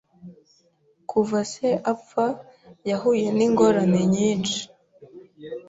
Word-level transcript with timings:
Kuva 1.09 1.39
se 1.53 1.67
apfa, 1.91 2.25
yahuye 2.89 3.27
n'ingorane 3.37 4.01
nyinshi. 4.15 4.59